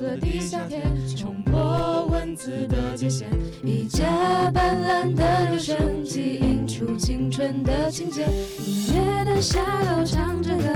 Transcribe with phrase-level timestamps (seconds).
[0.00, 0.82] 飞速的地下铁，
[1.14, 3.26] 冲破文字的界限，
[3.62, 8.22] 一架斑斓的留声机映出青春的情节，
[8.64, 10.74] 音乐的下楼唱着歌，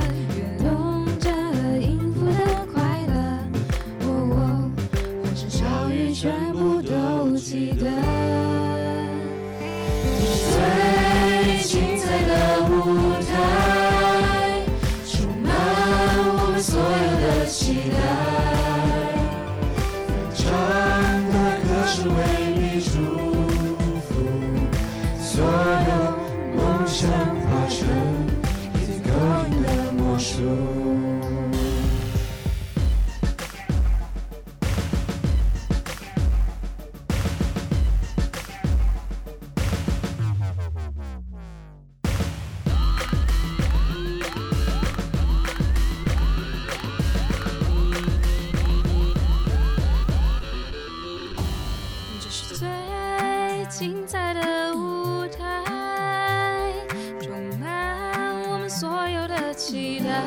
[59.40, 60.22] 的期待。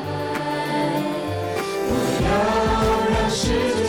[1.90, 2.28] 我要
[3.10, 3.42] 让世
[3.86, 3.87] 界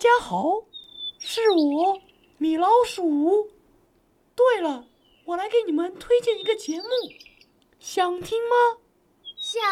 [0.00, 0.62] 家好，
[1.18, 2.00] 是我
[2.38, 3.50] 米老鼠。
[4.34, 4.86] 对了，
[5.26, 6.88] 我来给你们推荐一个节目，
[7.78, 8.78] 想听吗？
[9.36, 9.62] 想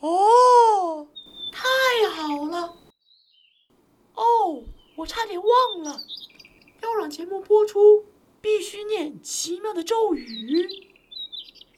[0.00, 1.08] 哦，
[1.50, 1.66] 太
[2.10, 2.76] 好了！
[4.12, 4.62] 哦，
[4.94, 5.98] 我差点忘了，
[6.82, 8.04] 要让节目播出，
[8.42, 10.68] 必须念奇妙的咒语。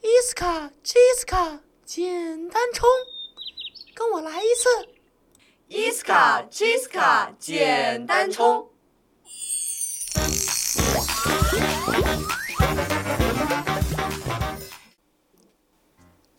[0.01, 2.89] 伊斯卡，基斯卡，简单冲，
[3.95, 4.90] 跟我来一次。
[5.73, 8.67] 伊斯卡、基斯卡，简单冲。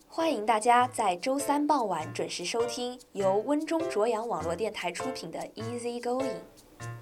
[0.07, 6.35] 欢迎大家在周三傍晚准时收听由温中卓阳网络电台出品的 Easy Going。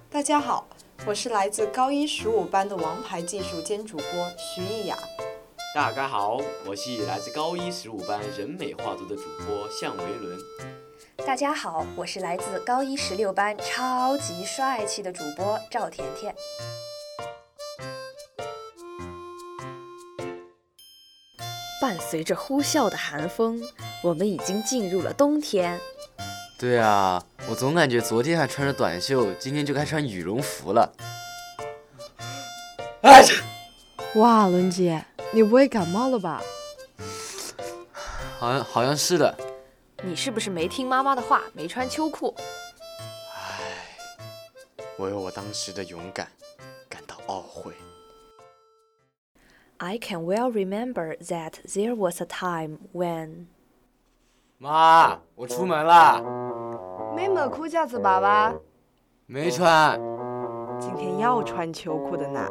[0.08, 0.66] 大家好，
[1.04, 4.96] 我是来自高一十五班的王牌技术兼主播徐艺雅。
[5.74, 10.38] 大家好，我是来自高一十五班人美画图的主播向维伦。
[11.24, 16.34] 大家好，我是来自高一十六班超级帅气的主播赵甜甜。
[21.80, 23.62] 伴随着呼啸的寒风，
[24.02, 25.80] 我们已经进入了冬天。
[26.58, 30.92] 对啊，我总感觉昨天还穿着短袖，今天就该穿羽绒服了。
[33.02, 33.24] 哎，
[34.16, 36.42] 哇，伦姐，你不会感冒了吧？
[38.38, 39.34] 好像好像是的。
[40.04, 42.34] 你是不是没听妈妈的话，没穿秋裤？
[42.36, 43.86] 唉，
[44.96, 46.26] 我为我当时的勇敢
[46.88, 47.72] 感到懊悔。
[49.78, 53.46] I can well remember that there was a time when
[54.58, 56.20] 妈，我出门啦，
[57.14, 58.52] 没买裤架子爸爸，
[59.26, 60.00] 没穿。
[60.80, 62.50] 今天要穿秋裤的呢。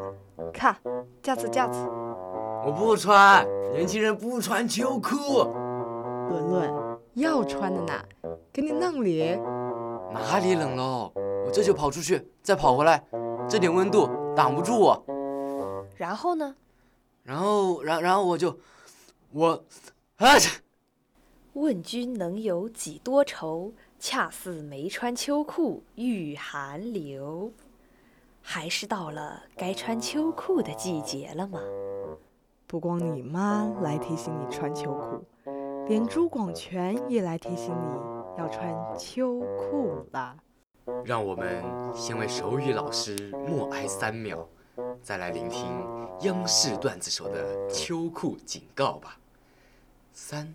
[0.53, 0.75] 看，
[1.22, 1.85] 架子架子，
[2.66, 5.44] 我不穿，年轻人不穿秋裤。
[6.29, 6.81] 伦伦
[7.13, 8.05] 要穿的呢，
[8.53, 9.35] 给你弄里。
[10.13, 11.11] 哪里冷喽？
[11.16, 13.03] 我这就跑出去，再跑回来，
[13.49, 15.85] 这点温度挡不住我。
[15.97, 16.55] 然后呢？
[17.23, 18.58] 然后，然然后我就，
[19.31, 19.63] 我，
[20.17, 20.28] 啊！
[21.53, 23.73] 问君能有几多愁？
[23.99, 27.52] 恰似没穿秋裤遇寒流。
[28.41, 31.59] 还是到了该穿秋裤的季节了吗？
[32.66, 35.23] 不光你妈来提醒你穿秋裤，
[35.87, 37.99] 连朱广权也来提醒你
[38.37, 40.35] 要穿秋裤了。
[41.05, 41.63] 让我们
[41.93, 43.16] 先为手语老师
[43.47, 44.47] 默哀三秒，
[45.03, 45.67] 再来聆听
[46.22, 49.17] 央视段子手的秋裤警告吧。
[50.13, 50.53] 三、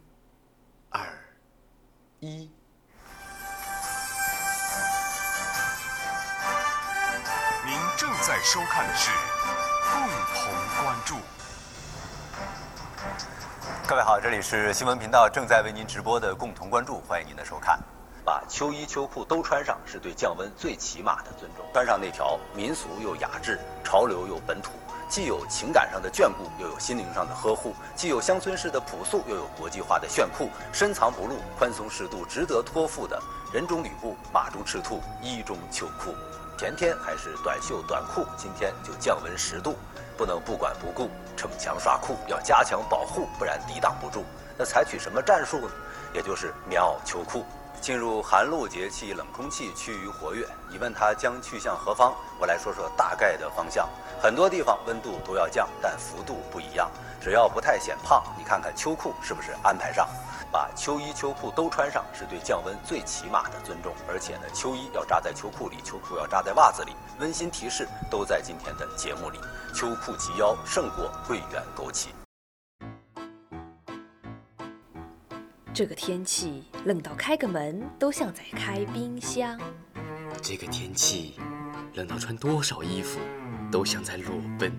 [0.91, 1.03] 二、
[2.21, 2.51] 一。
[7.67, 9.11] 您正在收看的是
[9.93, 10.53] 共同
[10.83, 11.17] 关注。
[13.89, 17.79] 各位好，这里是新闻频道正在为您直播的共同关注，欢迎您的收看。
[18.25, 21.65] 把秋衣秋裤都穿上，是对降温最起码的尊重。
[21.73, 24.73] 穿上那条民俗又雅致、潮流又本土，
[25.09, 30.51] 既有情感上的眷顾，又有心灵上的呵护；既有乡村式的朴素，又有国际化的炫酷。
[30.73, 33.23] 深藏不露、宽松适度、值得托付的
[33.53, 36.13] 人中吕布、马中赤兔、衣中秋裤。
[36.57, 39.77] 前天还是短袖短裤，今天就降温十度，
[40.17, 44.25] 不能不管不顾，逞强耍酷，要加强保护，不然抵挡不住。
[44.57, 45.71] 那采取什么战术呢？
[46.15, 47.45] 也就是棉袄秋裤。
[47.79, 50.49] 进入寒露节气，冷空气趋于活跃。
[50.71, 52.15] 你问它将去向何方？
[52.41, 53.87] 我来说说大概的方向。
[54.19, 56.91] 很多地方温度都要降，但幅度不一样。
[57.21, 60.09] 只要不太显胖，你看看秋裤是不是安排上？
[60.53, 63.93] 把秋衣秋裤都穿上，是对降温最起码的尊重。
[64.09, 66.93] 而且呢，秋衣要扎在秋裤里，秋裤要扎在袜子里。
[67.19, 69.39] 温馨提示都在今天的节目里。
[69.75, 72.09] 秋裤及腰，胜过桂圆枸杞。
[75.75, 79.61] 这个天气冷到开个门都像在开冰箱。
[80.41, 81.39] 这个天气
[81.93, 83.21] 冷到穿多少衣服
[83.71, 84.73] 都像在裸奔。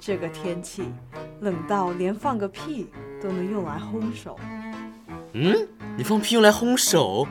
[0.00, 0.92] 这个天气
[1.40, 2.90] 冷到连放个屁
[3.22, 4.36] 都能用来烘手。
[5.32, 7.26] 嗯，你放屁用来烘手？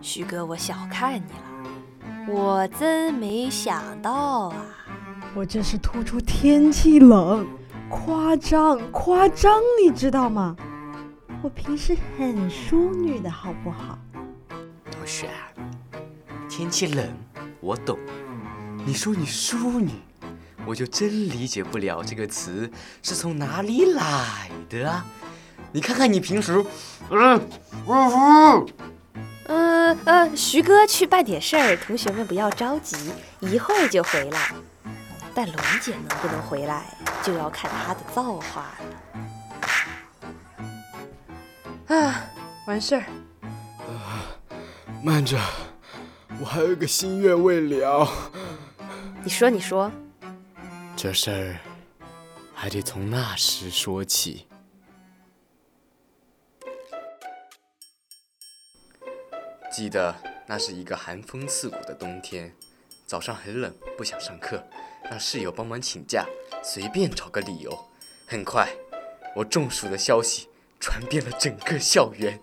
[0.00, 4.54] 徐哥，我小看你了，我真没想到啊！
[5.34, 7.46] 我这是突出天气冷，
[7.90, 10.56] 夸张夸张，你知道吗？
[11.42, 13.98] 我平时很淑女的好不好？
[14.90, 15.28] 同学，
[16.48, 17.06] 天气冷，
[17.60, 17.98] 我懂。
[18.86, 19.90] 你说你淑女，
[20.64, 22.70] 我就真理解不了这个词
[23.02, 25.04] 是从哪里来的啊！
[25.72, 26.64] 你看看你平时，
[27.10, 27.40] 嗯，
[27.86, 28.70] 呜呼，
[29.44, 34.52] 呃呃，徐哥去办点事儿，同学们不要着急，一会儿就回来。
[35.32, 36.86] 但龙姐能不能回来，
[37.22, 38.74] 就要看她的造化
[41.86, 41.96] 了。
[41.96, 42.24] 啊，
[42.66, 43.04] 完事儿。
[45.02, 45.38] 慢着，
[46.40, 48.06] 我还有个心愿未了。
[49.22, 49.90] 你说，你说。
[50.96, 51.56] 这事儿
[52.52, 54.46] 还得从那时说起。
[59.80, 60.14] 记得
[60.46, 62.54] 那是一个寒风刺骨的冬天，
[63.06, 64.62] 早上很冷，不想上课，
[65.04, 66.26] 让室友帮忙请假，
[66.62, 67.86] 随便找个理由。
[68.26, 68.68] 很快，
[69.34, 70.50] 我中暑的消息。
[70.78, 72.38] 传遍了整个校园，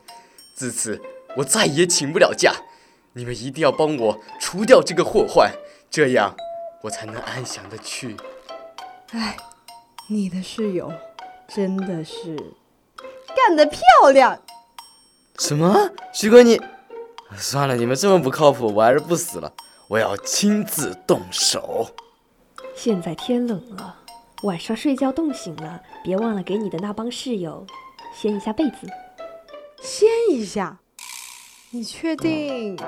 [0.56, 1.00] 自此
[1.36, 2.56] 我再也请不了假。
[3.14, 5.54] 你们一定要帮我除掉这个祸患，
[5.92, 6.36] 这样
[6.82, 8.18] 我才能安详的去。
[9.12, 9.38] 哎，
[10.10, 10.92] 你的室友
[11.48, 12.36] 真的是
[13.36, 14.42] 干得漂亮。
[15.38, 15.92] 什么？
[16.12, 16.60] 徐哥你？
[17.36, 19.52] 算了，你们这么不靠谱，我还是不死了。
[19.88, 21.88] 我要亲自动手。
[22.76, 23.96] 现在天冷了，
[24.44, 27.66] 晚上睡觉冻醒了，别忘了给你的那帮室友。
[28.14, 28.88] 掀一下被子，
[29.82, 30.80] 掀一下，
[31.72, 32.80] 你确定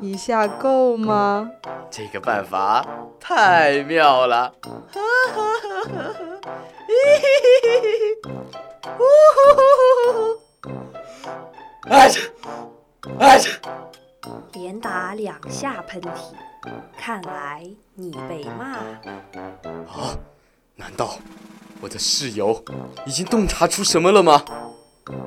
[0.00, 1.50] 一下够吗？
[1.90, 2.86] 这个办法
[3.18, 4.54] 太妙了！
[4.62, 5.00] 哈
[5.32, 6.40] 哈哈哈哈！
[8.98, 9.02] 呜
[9.34, 9.60] 呼呼
[10.12, 10.70] 呼呼！
[11.88, 12.14] 哎呀，
[13.18, 13.44] 哎呀！
[14.52, 16.34] 连打两下喷嚏，
[16.96, 18.76] 看来你被骂。
[18.76, 20.16] 啊？
[20.76, 21.18] 难道？
[21.80, 22.62] 我的室友
[23.04, 24.44] 已经洞察出什么了吗？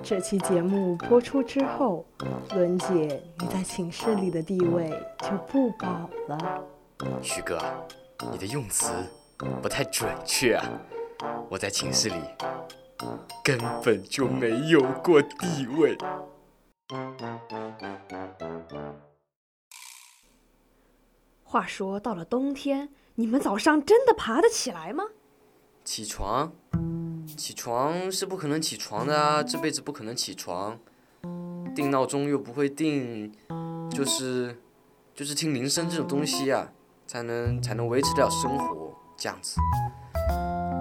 [0.01, 2.05] 这期节目播出之后，
[2.53, 4.89] 伦姐你在寝室里的地位
[5.21, 6.63] 就不保了。
[7.21, 7.59] 徐哥，
[8.31, 8.93] 你的用词
[9.61, 10.65] 不太准确啊！
[11.49, 12.15] 我在寝室里
[13.43, 15.97] 根本就没有过地位。
[21.43, 25.05] 话说到了冬天，你们早上真的爬得起来吗？
[25.83, 26.53] 起床，
[27.35, 29.41] 起床是不可能起床的啊！
[29.41, 30.77] 这辈子不可能起床，
[31.75, 33.33] 定闹钟又不会定，
[33.89, 34.61] 就是
[35.15, 36.71] 就是听铃声这种东西啊，
[37.07, 39.59] 才能才能维持得了生活这样子。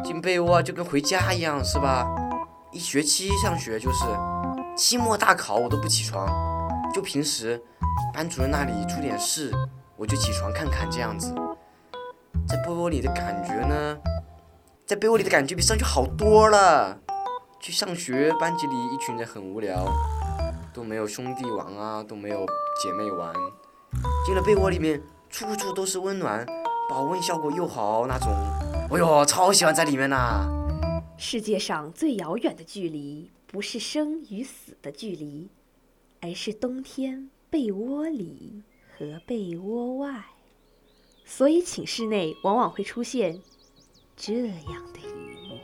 [0.04, 2.06] 进被窝就跟回家一样，是吧？
[2.72, 4.04] 一学期上学就是，
[4.76, 6.28] 期末大考我都不起床，
[6.92, 7.62] 就平时
[8.12, 9.52] 班主任那里出点事，
[9.96, 11.32] 我就起床看看这样子。
[12.48, 13.96] 在被窝里的感觉呢？
[14.84, 16.98] 在被窝里的感觉比上去好多了。
[17.60, 19.86] 去上学，班级里一群人很无聊，
[20.72, 22.44] 都没有兄弟玩啊，都没有
[22.82, 23.32] 姐妹玩。
[24.26, 25.00] 进了被窝里面，
[25.30, 26.44] 处处都是温暖，
[26.90, 28.28] 保温效果又好那种。
[28.90, 30.46] 哎呦，超喜欢在里面呐！
[31.16, 35.48] 世界上最遥远的距离，不是生与死的距离，
[36.20, 38.64] 而是冬天被窝里
[38.98, 40.24] 和被窝外。
[41.24, 43.40] 所以寝室内往往会出现
[44.16, 45.06] 这样的一
[45.48, 45.60] 幕。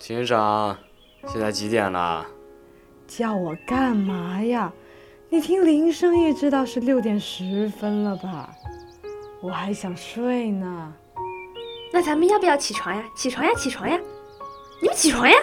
[0.00, 0.76] 秦长，
[1.28, 2.26] 现在几点了？
[3.16, 4.72] 叫我干嘛呀？
[5.28, 8.50] 你听铃声也知道是六点十分了吧？
[9.42, 10.94] 我还想睡呢。
[11.92, 13.04] 那咱们要不要起床呀？
[13.14, 14.00] 起床呀，起床呀！
[14.80, 15.36] 你们起床呀！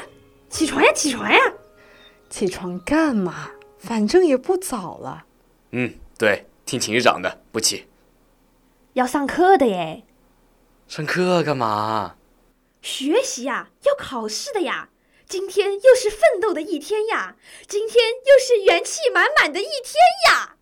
[0.50, 1.38] 起床呀，起床呀！
[2.28, 3.52] 起床干嘛？
[3.78, 5.26] 反正也不早了。
[5.72, 7.86] 嗯，对，听寝室长的，不起。
[8.94, 10.04] 要上课的耶。
[10.88, 12.16] 上课干嘛？
[12.82, 14.90] 学习呀，要考试的呀。
[15.30, 17.36] 今天又是奋斗的一天呀，
[17.68, 19.94] 今天又是元气满满的一天
[20.28, 20.56] 呀。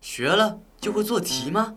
[0.00, 1.74] 学了就会做题吗？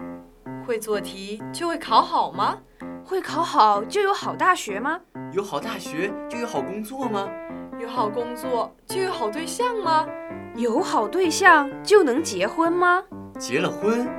[0.66, 2.62] 会做题就会考好吗？
[3.04, 5.02] 会考好就有好大学吗？
[5.34, 7.30] 有好大学就有好工作吗？
[7.78, 10.08] 有好工作就有好对象吗？
[10.56, 13.04] 有好对象就能结婚吗？
[13.38, 14.10] 结了婚，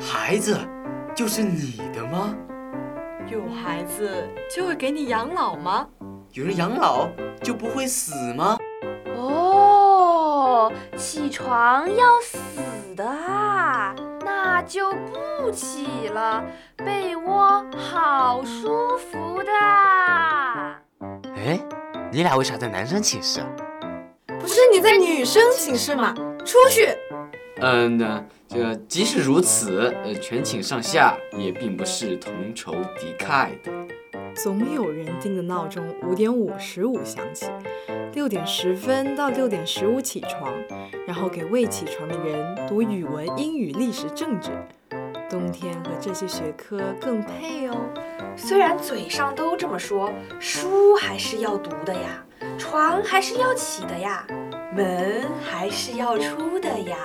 [0.00, 0.58] 孩子
[1.14, 2.36] 就是你的吗？
[3.30, 5.88] 有孩子就会给你养老吗？
[6.32, 7.10] 有人养老
[7.42, 8.56] 就不会死吗？
[9.14, 12.38] 哦，起床要死
[12.96, 16.42] 的啊，那就不起了，
[16.78, 19.52] 被窝好舒服的。
[21.36, 21.60] 哎，
[22.10, 23.46] 你俩为啥在男生寝室啊？
[24.40, 26.14] 不是你在女生寝室吗？
[26.46, 26.96] 出去！
[27.60, 33.70] 嗯，那这个即使如此，呃，全寝上下也并不是同仇敌忾的。
[34.34, 37.46] 总有人定的闹钟五点五十五响起，
[38.14, 40.52] 六点十分到六点十五起床，
[41.06, 44.50] 然后给未起床的人读语文、英语、历史、政治。
[45.28, 47.74] 冬天和这些学科更配哦。
[48.36, 52.24] 虽然嘴上都这么说，书还是要读的呀，
[52.58, 54.26] 床还是要起的呀，
[54.76, 56.96] 门还是要出的呀。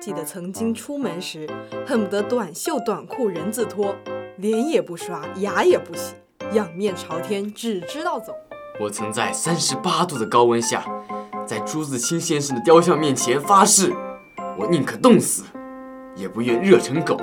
[0.00, 1.46] 记得曾经出门时，
[1.86, 3.94] 恨不得短袖短裤人字拖，
[4.36, 6.14] 脸也不刷，牙也不洗。
[6.52, 8.34] 仰面朝天，只知道走。
[8.80, 10.84] 我曾在三十八度的高温下，
[11.46, 13.92] 在朱自清先生的雕像面前发誓，
[14.56, 15.44] 我宁可冻死，
[16.14, 17.18] 也不愿热成狗。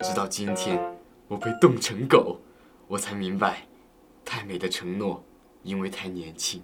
[0.00, 0.82] 直到今天，
[1.28, 2.40] 我被冻成狗，
[2.88, 3.66] 我才明白，
[4.24, 5.22] 太美的承诺，
[5.62, 6.62] 因为太年轻。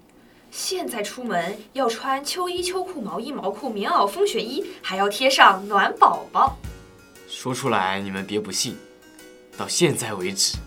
[0.50, 6.56] 现在出门要穿秋衣秋裤毛衣毛裤棉袄风雪衣，还要贴上暖宝宝。
[7.28, 8.76] 说出来你们别不信，
[9.56, 10.58] 到现在为止。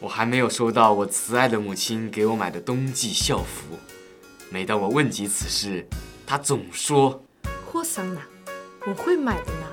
[0.00, 3.78] 我还没有收到我慈爱的母亲给我买的冬季校服。
[4.48, 5.86] 每当我问及此事，
[6.26, 7.22] 她总说
[7.70, 8.22] ：“霍桑娜，
[8.86, 9.66] 我会买的呢。”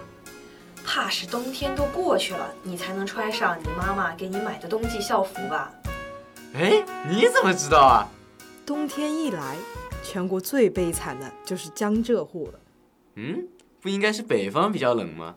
[0.86, 5.72] 怕是冬天都过去了，你才能穿上你妈妈给你买的冬季校服吧？
[6.54, 8.08] 哎，你怎么知道啊？
[8.66, 9.56] 冬天一来，
[10.04, 12.60] 全国最悲惨的就是江浙沪了。
[13.16, 13.48] 嗯，
[13.80, 15.36] 不应该是北方比较冷吗？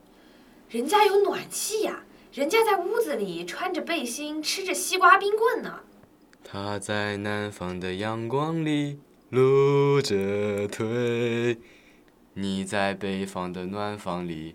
[0.68, 2.02] 人家有暖气呀。
[2.33, 5.81] 人家在屋子里穿着背心，吃着西瓜冰棍呢。
[6.45, 11.59] 他在南方的阳光里露着腿，
[12.35, 14.55] 你在北方的暖房里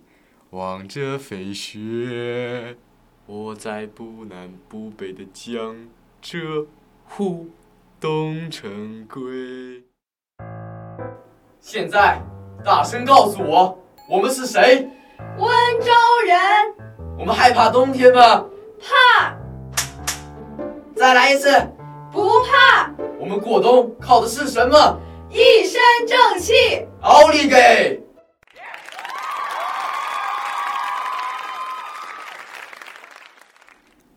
[0.52, 2.78] 望着飞雪。
[3.26, 5.90] 我在不南不北的江
[6.22, 6.66] 浙
[7.04, 7.50] 沪
[8.00, 9.84] 东城归。
[11.60, 12.22] 现在，
[12.64, 13.78] 大声告诉我，
[14.10, 14.88] 我们是谁？
[15.38, 15.50] 温
[15.82, 15.92] 州
[16.26, 16.95] 人。
[17.18, 18.46] 我们害怕冬天吗？
[18.80, 19.36] 怕。
[20.96, 21.50] 再来一次。
[22.12, 22.92] 不怕。
[23.20, 25.00] 我们过冬靠的是什么？
[25.30, 26.54] 一身正气。
[27.02, 28.02] 奥利给！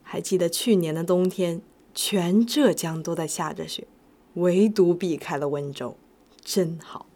[0.03, 1.61] 还记得去年的冬天，
[1.95, 3.87] 全浙江都在下着雪，
[4.35, 5.97] 唯独避开了温州，
[6.45, 7.07] 真好。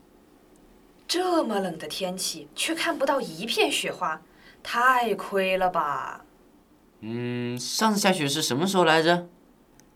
[1.07, 4.21] 这么冷的天气，却看不到一片雪花。
[4.63, 6.25] 太亏了吧！
[7.01, 9.27] 嗯，上次下雪是什么时候来着？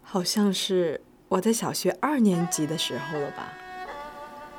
[0.02, 3.52] 好像是我在小学二年级的时候了吧。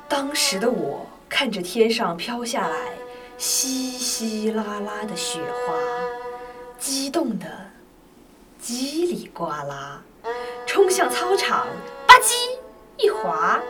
[0.08, 2.94] 当时的我看着天上飘下来
[3.36, 5.74] 稀稀拉拉的雪花，
[6.78, 7.46] 激动的
[8.62, 10.02] 叽里呱啦，
[10.66, 11.66] 冲向操场，
[12.06, 12.58] 吧唧
[12.96, 13.60] 一滑，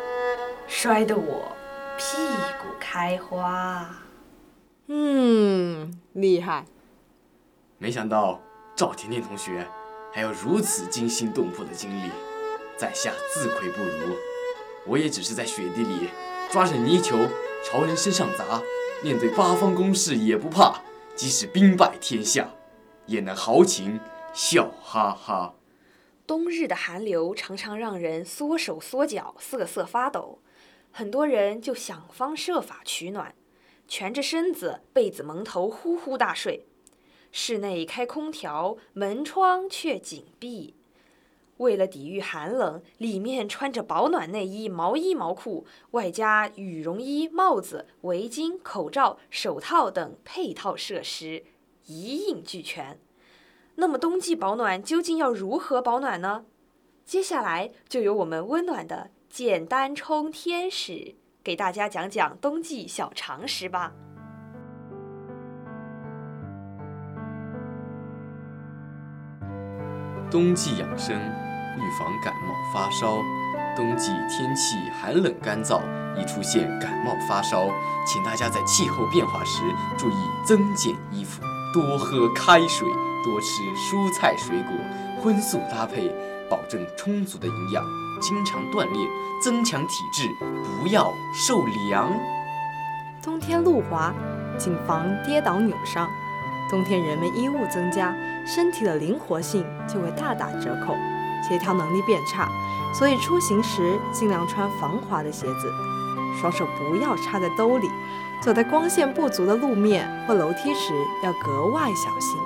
[0.69, 1.53] 摔得我
[1.97, 2.17] 屁
[2.63, 3.89] 股开花。
[4.89, 6.65] 嗯，厉害！
[7.77, 8.41] 没想到
[8.75, 9.67] 赵甜甜同学
[10.13, 12.11] 还有如此惊心动魄的经历，
[12.77, 14.17] 在下自愧不如。
[14.87, 16.09] 我也只是在雪地里
[16.51, 17.19] 抓着泥球
[17.63, 18.63] 朝人身上砸，
[19.05, 20.81] 面对八方攻势也不怕，
[21.15, 22.49] 即使兵败天下，
[23.05, 24.01] 也能豪情
[24.33, 25.55] 笑哈哈。
[26.27, 30.39] 冬日的寒流常常让人缩手缩脚，瑟瑟发抖，
[30.91, 33.35] 很多人就想方设法取暖。
[33.89, 36.67] 蜷着身子，被子蒙头，呼呼大睡。
[37.33, 40.75] 室内开空调，门窗却紧闭。
[41.57, 51.45] 为了抵御寒冷，里面穿着保暖内衣、毛衣、毛裤，外加羽绒衣、帽子、围巾、口罩、手套等配套设施，
[51.87, 53.01] 一应俱全。
[53.75, 56.45] 那么冬季保暖究竟要如何保暖呢？
[57.05, 61.17] 接下来就由我们温暖的简单冲天使
[61.49, 63.91] 给大家讲讲冬季小常识吧。
[70.31, 73.17] 冬季养生，预防感冒发烧。
[73.75, 75.81] 冬季天气寒冷干燥，
[76.19, 77.71] 易出现感冒发烧，
[78.05, 79.63] 请大家在气候变化时
[79.97, 81.41] 注意增减衣服，
[81.73, 82.87] 多喝开水，
[83.25, 84.73] 多吃蔬菜水果，
[85.23, 86.13] 荤素搭配，
[86.51, 87.83] 保证充足的营养。
[88.21, 89.09] 经常锻炼，
[89.43, 90.29] 增强体质，
[90.81, 92.13] 不要受凉。
[93.23, 94.13] 冬天路滑，
[94.57, 96.09] 谨防跌倒扭伤。
[96.71, 98.15] 冬天人们衣物增加，
[98.47, 100.95] 身体的灵活性就会大打折扣，
[101.47, 102.49] 协调能力变差，
[102.93, 105.73] 所以出行时尽量穿防滑的鞋子，
[106.41, 107.89] 双手不要插在兜里，
[108.43, 112.39] 走在光线不足的路面或楼梯时要格外小心，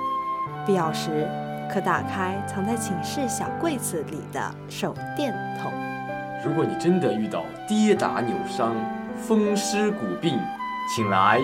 [0.65, 1.27] 必要时
[1.73, 5.73] 可打开藏在寝室小柜子里的手电筒。
[6.45, 8.75] 如果你真的遇到跌打扭伤、
[9.17, 10.39] 风湿骨病，
[10.87, 11.41] 请来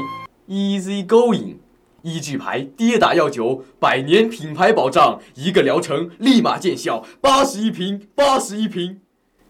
[0.48, 1.56] Easy Going。
[2.04, 9.02] 一句牌跌打药酒，百年品牌保障，一个疗程立马见效，八十一瓶，八十一瓶。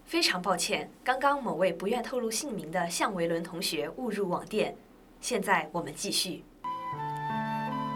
[0.06, 4.74] 非常抱歉，刚刚某位不愿透露姓名的向维伦同学误入网店。
[5.20, 6.42] 现在我们继续。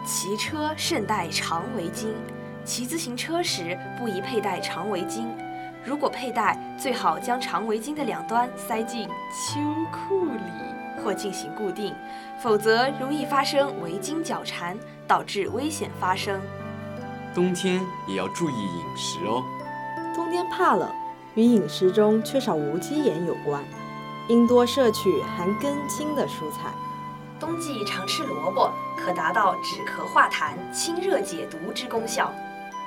[0.05, 2.09] 骑车慎戴长围巾，
[2.65, 5.27] 骑自行车时不宜佩戴长围巾。
[5.85, 9.59] 如果佩戴，最好将长围巾的两端塞进秋
[9.91, 11.93] 裤里或进行固定。
[12.41, 16.41] 否则容易发生围巾绞缠，导致危险发生。
[17.33, 19.43] 冬天也要注意饮食哦。
[20.15, 20.89] 冬天怕冷，
[21.35, 23.63] 与饮食中缺少无机盐有关，
[24.27, 26.71] 应多摄取含根茎的蔬菜。
[27.39, 32.33] 冬季常吃萝卜，可达到止咳化痰、清热解毒之功效。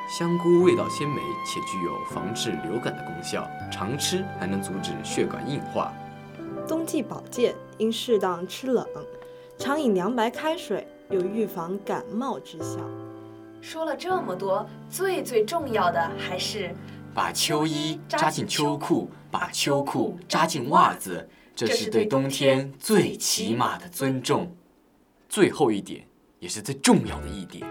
[0.09, 5.93] 香菇味道鲜美，且具有防治流感的功效，常吃还能阻止血管硬化。
[6.67, 8.87] 冬季保健应适当吃冷。
[9.59, 12.79] 常饮凉白开水有预防感冒之效。
[13.61, 16.75] 说了这么多，最最重要的还是
[17.13, 24.51] 把秋衣扎进秋裤，把秋裤扎进袜子，这是对冬天最起码的尊重。
[25.29, 26.07] 最后一点，
[26.39, 27.67] 也是最重要的一点，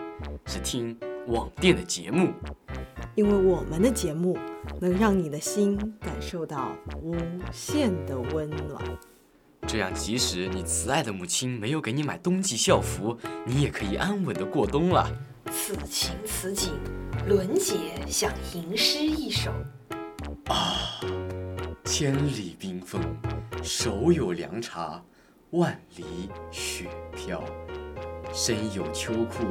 [0.46, 0.96] 是听
[1.28, 2.32] 网店的节目，
[3.16, 4.38] 因为我们的节目
[4.80, 7.16] 能让你的心感受到无
[7.52, 8.82] 限的温暖。
[9.68, 15.06] 这样，即使你慈爱的母亲没有给你买冬季校服，你也可以安稳的过冬了。
[15.52, 16.72] 此情此景，
[17.28, 17.76] 伦姐
[18.08, 19.52] 想吟诗一首。
[20.46, 21.02] 啊，
[21.84, 23.02] 千里冰封，
[23.62, 25.04] 手有凉茶，
[25.50, 26.06] 万里
[26.52, 27.44] 雪飘。
[28.34, 29.44] 身有秋裤，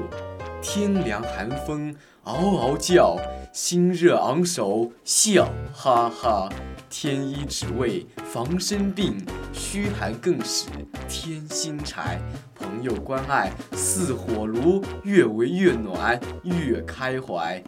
[0.63, 3.17] 天凉寒风嗷嗷叫，
[3.53, 6.49] 心热昂首笑哈哈。
[6.89, 9.17] 添衣只为防身病，
[9.53, 10.69] 驱寒更使
[11.09, 12.19] 添新柴。
[12.55, 17.63] 朋友关爱似火炉，越围越暖越开怀。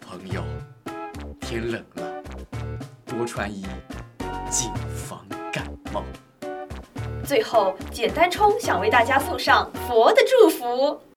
[0.00, 0.42] 朋友，
[1.40, 2.22] 天冷了，
[3.04, 3.66] 多穿衣，
[4.50, 6.04] 谨防感冒。
[7.24, 11.13] 最后，简单冲想为大家送上佛的祝福。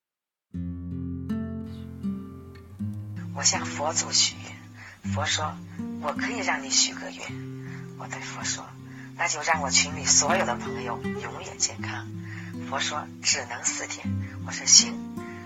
[3.38, 5.56] 我向佛祖许愿，佛说。
[6.02, 7.22] 我可以让你许个愿，
[8.00, 8.66] 我对佛说，
[9.16, 12.08] 那就让我群里所有的朋友永远健康。
[12.68, 14.08] 佛说只能四天，
[14.48, 14.96] 我说行，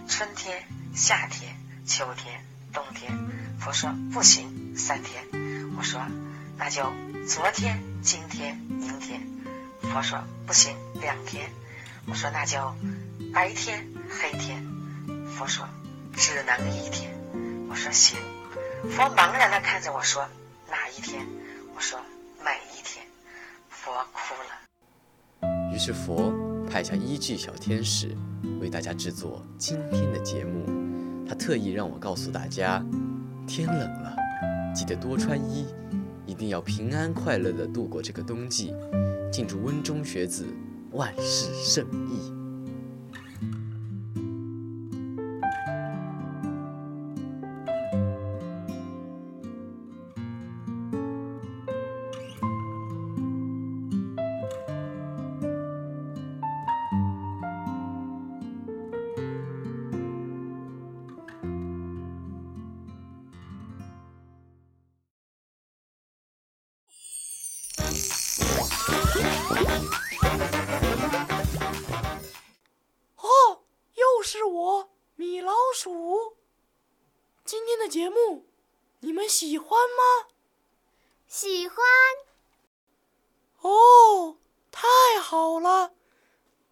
[0.08, 1.54] 春天、夏天、
[1.86, 3.12] 秋天、冬天。
[3.60, 5.26] 佛说不行，三天。
[5.78, 6.02] 我说
[6.58, 6.94] 那就
[7.28, 9.22] 昨天、今天、明天。
[9.82, 11.50] 佛说不行，两天。
[12.06, 12.74] 我说那就
[13.34, 14.66] 白天、黑天。
[15.38, 15.68] 佛说
[16.14, 17.21] 只能一天。
[17.72, 18.20] 我说行。
[18.84, 20.28] 佛茫然的看着我说。
[20.70, 21.26] 哪一天？
[21.74, 21.98] 我说
[22.44, 23.06] 每一天。
[23.70, 25.72] 佛哭了。
[25.74, 26.34] 于是佛
[26.70, 28.14] 派下一句小天使，
[28.60, 30.66] 为大家制作今天的节目。
[31.26, 32.84] 他特意让我告诉大家：
[33.48, 34.18] 天冷了，
[34.76, 35.66] 记得多穿衣，
[36.26, 38.76] 一定要平安快乐的度过这个冬季。
[39.32, 40.46] 敬祝温中学子
[40.92, 42.41] 万事胜意。
[85.32, 85.94] 好了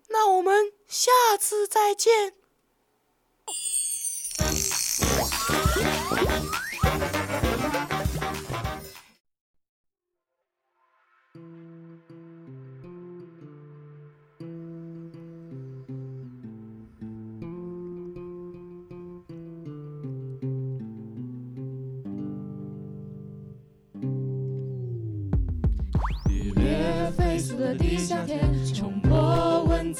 [0.09, 2.38] 那我们下次再见。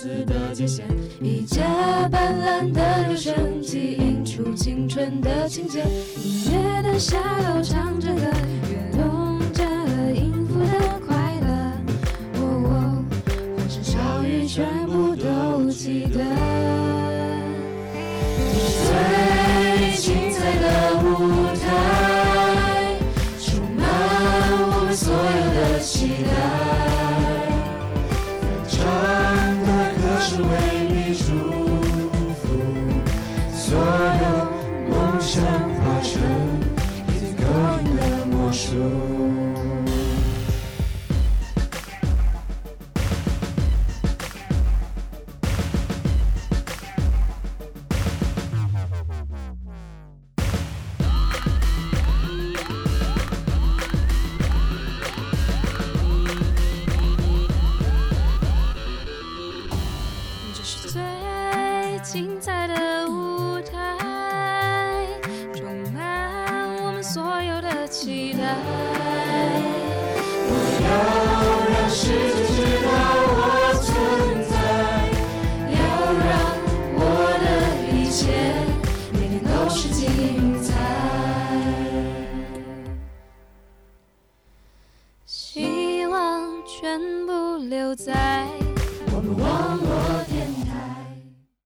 [0.02, 0.84] 似的界限，
[1.22, 5.84] 一架斑斓的留声机，映出青春的情节，
[6.24, 7.89] 音乐的下落。